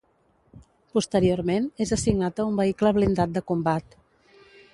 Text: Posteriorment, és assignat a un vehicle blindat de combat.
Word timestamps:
Posteriorment, 0.95 1.67
és 1.85 1.93
assignat 1.99 2.41
a 2.41 2.47
un 2.53 2.59
vehicle 2.63 2.93
blindat 2.99 3.37
de 3.37 3.45
combat. 3.53 3.97